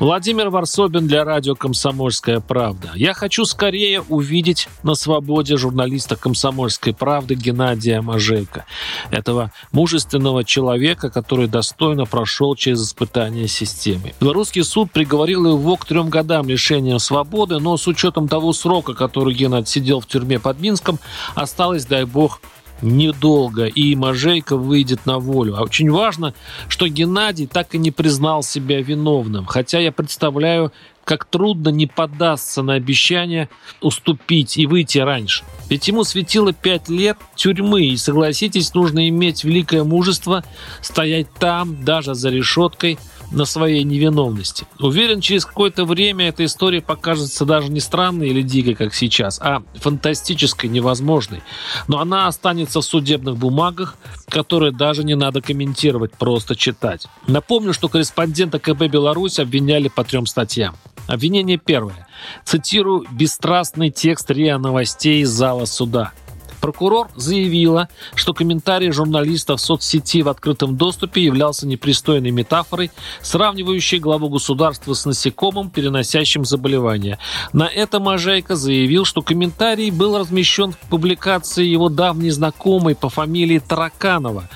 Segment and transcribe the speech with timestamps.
[0.00, 2.90] Владимир Варсобин для радио «Комсомольская правда».
[2.96, 8.66] Я хочу скорее увидеть на свободе журналиста «Комсомольской правды» Геннадия Мажейка.
[9.12, 14.14] Этого мужественного человека, который достойно прошел через испытания системы.
[14.20, 19.32] Белорусский суд приговорил его к трем годам лишения свободы, но с учетом того срока, который
[19.32, 20.98] Геннадий сидел в тюрьме под Минском,
[21.36, 22.40] осталось, дай бог,
[22.84, 25.56] недолго, и Можейко выйдет на волю.
[25.56, 26.34] А очень важно,
[26.68, 29.46] что Геннадий так и не признал себя виновным.
[29.46, 30.72] Хотя я представляю,
[31.04, 33.48] как трудно не поддаться на обещание
[33.80, 35.44] уступить и выйти раньше.
[35.68, 40.44] Ведь ему светило пять лет тюрьмы, и, согласитесь, нужно иметь великое мужество
[40.80, 42.98] стоять там, даже за решеткой–
[43.30, 44.66] на своей невиновности.
[44.78, 49.62] Уверен, через какое-то время эта история покажется даже не странной или дикой, как сейчас, а
[49.74, 51.42] фантастической, невозможной.
[51.88, 53.96] Но она останется в судебных бумагах,
[54.28, 57.06] которые даже не надо комментировать, просто читать.
[57.26, 60.76] Напомню, что корреспондента КБ Беларусь обвиняли по трем статьям.
[61.06, 62.06] Обвинение первое.
[62.44, 66.12] Цитирую бесстрастный текст РИА новостей из зала суда–
[66.64, 74.30] Прокурор заявила, что комментарий журналиста в соцсети в открытом доступе являлся непристойной метафорой, сравнивающей главу
[74.30, 77.18] государства с насекомым, переносящим заболевание.
[77.52, 83.58] На это Можайко заявил, что комментарий был размещен в публикации его давней знакомой по фамилии
[83.58, 84.48] Тараканова.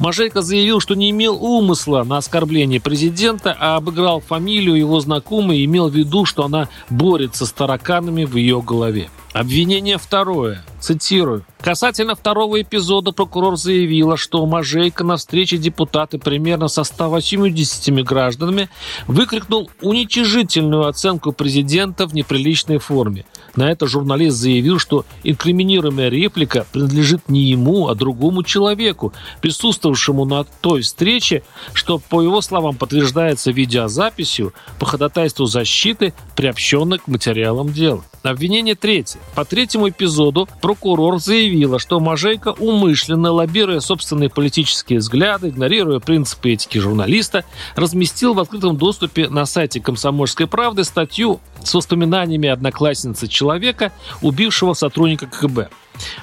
[0.00, 5.64] Можайко заявил, что не имел умысла на оскорбление президента, а обыграл фамилию его знакомой и
[5.66, 9.10] имел в виду, что она борется с тараканами в ее голове.
[9.32, 10.64] Обвинение второе.
[10.82, 11.44] Цитирую.
[11.60, 18.68] Касательно второго эпизода прокурор заявила, что Мажейко на встрече депутаты примерно со 180 гражданами
[19.06, 23.24] выкрикнул уничижительную оценку президента в неприличной форме.
[23.54, 30.42] На это журналист заявил, что инкриминируемая реплика принадлежит не ему, а другому человеку, присутствовавшему на
[30.42, 38.02] той встрече, что, по его словам, подтверждается видеозаписью по ходатайству защиты, приобщенной к материалам дела.
[38.22, 39.18] Обвинение третье.
[39.34, 46.78] По третьему эпизоду прокурор заявила, что Мажейко умышленно, лоббируя собственные политические взгляды, игнорируя принципы этики
[46.78, 47.44] журналиста,
[47.76, 55.26] разместил в открытом доступе на сайте «Комсомольской правды» статью с воспоминаниями одноклассницы человека, убившего сотрудника
[55.26, 55.68] КГБ.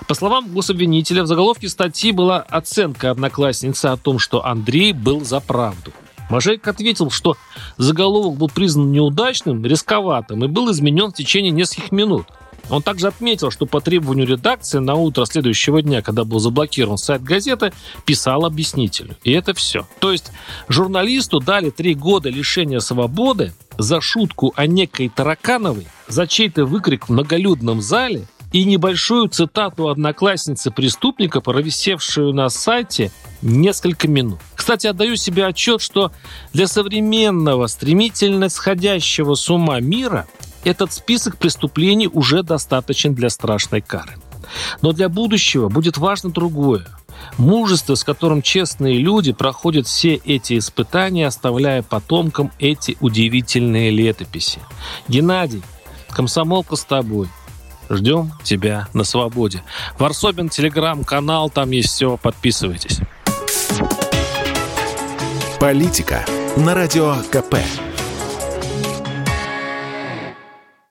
[0.08, 5.42] По словам гособвинителя, в заголовке статьи была оценка одноклассницы о том, что Андрей был за
[5.42, 5.94] правду.
[6.32, 7.38] Мажейк ответил, что
[7.78, 12.26] заголовок был признан неудачным, рисковатым и был изменен в течение нескольких минут.
[12.70, 17.24] Он также отметил, что по требованию редакции на утро следующего дня, когда был заблокирован сайт
[17.24, 17.74] газеты,
[18.06, 19.16] писал объяснителю.
[19.24, 19.88] И это все.
[20.00, 20.32] То есть
[20.68, 27.12] журналисту дали три года лишения свободы за шутку о некой Таракановой, за чей-то выкрик в
[27.12, 34.40] многолюдном зале и небольшую цитату одноклассницы преступника, провисевшую на сайте несколько минут.
[34.56, 36.12] Кстати, отдаю себе отчет, что
[36.52, 40.28] для современного, стремительно сходящего с ума мира
[40.64, 44.16] этот список преступлений уже достаточен для страшной кары.
[44.82, 46.88] Но для будущего будет важно другое.
[47.38, 54.60] Мужество, с которым честные люди проходят все эти испытания, оставляя потомкам эти удивительные летописи.
[55.08, 55.64] Геннадий,
[56.10, 57.28] комсомолка с тобой.
[57.90, 59.64] Ждем тебя на свободе.
[59.98, 63.00] Варсобин, телеграм-канал, там есть все, подписывайтесь.
[65.60, 67.56] Политика на радио КП.